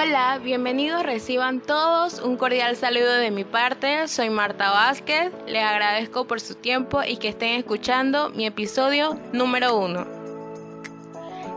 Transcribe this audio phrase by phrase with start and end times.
[0.00, 4.06] Hola, bienvenidos, reciban todos un cordial saludo de mi parte.
[4.06, 9.76] Soy Marta Vázquez, les agradezco por su tiempo y que estén escuchando mi episodio número
[9.76, 10.06] uno.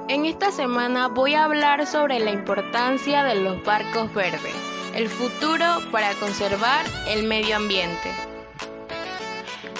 [0.09, 4.55] En esta semana voy a hablar sobre la importancia de los barcos verdes,
[4.95, 8.30] el futuro para conservar el medio ambiente.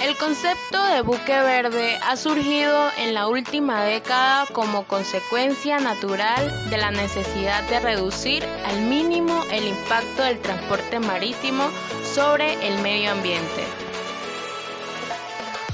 [0.02, 6.78] El concepto de buque verde ha surgido en la última década como consecuencia natural de
[6.78, 11.70] la necesidad de reducir al mínimo el impacto del transporte marítimo
[12.16, 13.64] sobre el medio ambiente.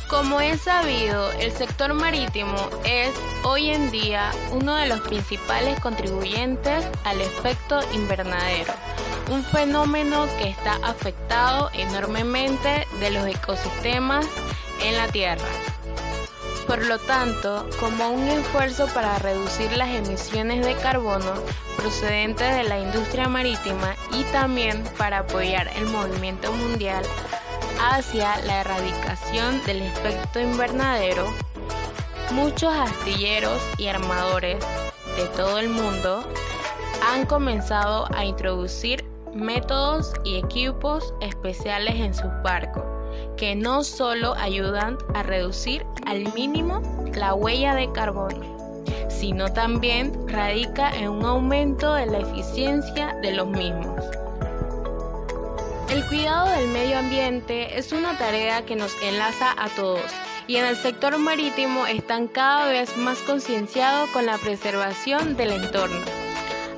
[0.09, 3.13] Como es sabido, el sector marítimo es
[3.45, 8.73] hoy en día uno de los principales contribuyentes al efecto invernadero
[9.29, 14.25] un fenómeno que está afectado enormemente de los ecosistemas
[14.83, 15.47] en la Tierra.
[16.65, 21.33] Por lo tanto, como un esfuerzo para reducir las emisiones de carbono
[21.77, 27.05] procedentes de la industria marítima y también para apoyar el movimiento mundial
[27.79, 31.33] hacia la erradicación del efecto invernadero,
[32.31, 34.57] muchos astilleros y armadores
[35.15, 36.27] de todo el mundo
[37.07, 39.06] han comenzado a introducir
[39.37, 42.83] métodos y equipos especiales en sus barcos,
[43.37, 46.81] que no solo ayudan a reducir al mínimo
[47.13, 48.57] la huella de carbono,
[49.09, 54.03] sino también radica en un aumento de la eficiencia de los mismos.
[55.89, 60.11] El cuidado del medio ambiente es una tarea que nos enlaza a todos
[60.45, 66.16] y en el sector marítimo están cada vez más concienciados con la preservación del entorno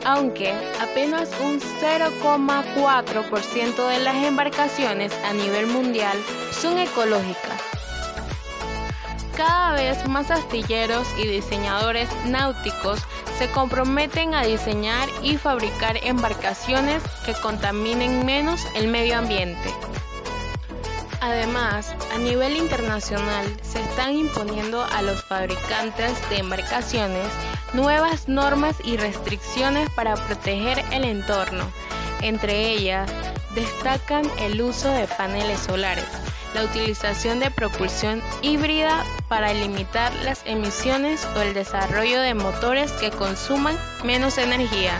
[0.09, 6.17] aunque apenas un 0,4% de las embarcaciones a nivel mundial
[6.51, 7.61] son ecológicas.
[9.37, 13.03] Cada vez más astilleros y diseñadores náuticos
[13.37, 19.71] se comprometen a diseñar y fabricar embarcaciones que contaminen menos el medio ambiente.
[21.21, 27.27] Además, a nivel internacional se están imponiendo a los fabricantes de embarcaciones
[27.73, 31.65] nuevas normas y restricciones para proteger el entorno.
[32.21, 33.09] Entre ellas,
[33.55, 36.07] destacan el uso de paneles solares,
[36.53, 43.11] la utilización de propulsión híbrida para limitar las emisiones o el desarrollo de motores que
[43.11, 44.99] consuman menos energía.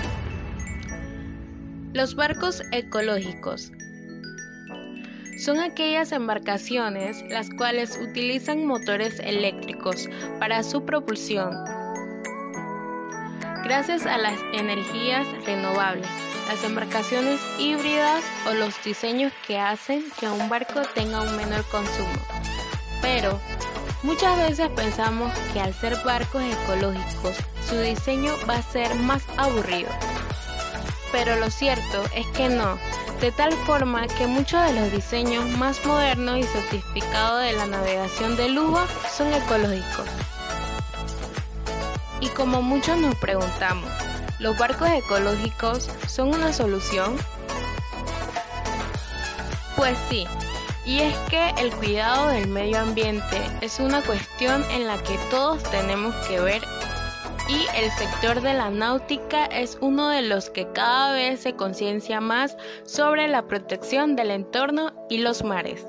[1.93, 3.71] Los barcos ecológicos
[5.43, 10.09] son aquellas embarcaciones las cuales utilizan motores eléctricos
[10.39, 11.78] para su propulsión
[13.69, 16.07] gracias a las energías renovables,
[16.47, 22.09] las embarcaciones híbridas o los diseños que hacen que un barco tenga un menor consumo.
[22.99, 23.39] Pero
[24.01, 27.35] muchas veces pensamos que al ser barcos ecológicos
[27.69, 29.91] su diseño va a ser más aburrido.
[31.11, 32.79] Pero lo cierto es que no,
[33.21, 38.35] de tal forma que muchos de los diseños más modernos y sofisticados de la navegación
[38.35, 38.81] de lujo
[39.15, 40.07] son ecológicos.
[42.21, 43.89] Y como muchos nos preguntamos,
[44.39, 47.15] ¿los barcos ecológicos son una solución?
[49.75, 50.27] Pues sí,
[50.85, 55.63] y es que el cuidado del medio ambiente es una cuestión en la que todos
[55.63, 56.61] tenemos que ver
[57.49, 62.21] y el sector de la náutica es uno de los que cada vez se conciencia
[62.21, 65.83] más sobre la protección del entorno y los mares.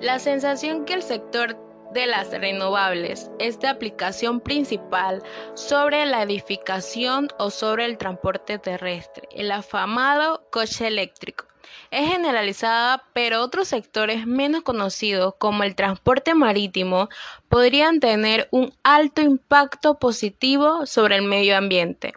[0.00, 1.56] La sensación que el sector
[1.92, 5.22] de las renovables es de aplicación principal
[5.54, 11.46] sobre la edificación o sobre el transporte terrestre, el afamado coche eléctrico.
[11.90, 17.08] Es generalizada, pero otros sectores menos conocidos, como el transporte marítimo,
[17.48, 22.14] podrían tener un alto impacto positivo sobre el medio ambiente.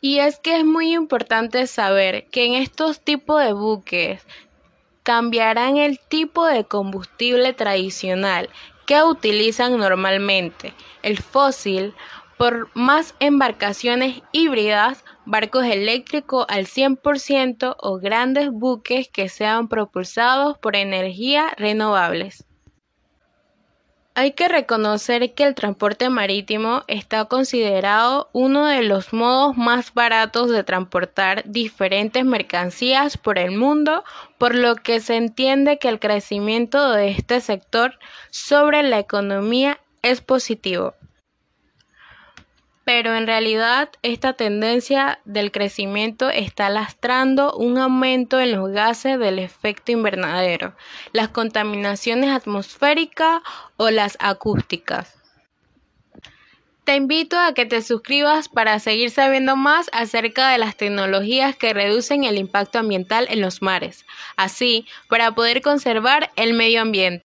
[0.00, 4.26] Y es que es muy importante saber que en estos tipos de buques
[5.02, 8.48] cambiarán el tipo de combustible tradicional
[8.86, 11.94] que utilizan normalmente, el fósil,
[12.36, 20.74] por más embarcaciones híbridas, barcos eléctricos al 100% o grandes buques que sean propulsados por
[20.74, 22.44] energías renovables.
[24.14, 30.50] Hay que reconocer que el transporte marítimo está considerado uno de los modos más baratos
[30.50, 34.04] de transportar diferentes mercancías por el mundo,
[34.36, 37.98] por lo que se entiende que el crecimiento de este sector
[38.30, 40.94] sobre la economía es positivo
[42.94, 49.38] pero en realidad esta tendencia del crecimiento está lastrando un aumento en los gases del
[49.38, 50.74] efecto invernadero,
[51.14, 53.40] las contaminaciones atmosféricas
[53.78, 55.16] o las acústicas.
[56.84, 61.72] Te invito a que te suscribas para seguir sabiendo más acerca de las tecnologías que
[61.72, 64.04] reducen el impacto ambiental en los mares,
[64.36, 67.20] así para poder conservar el medio ambiente.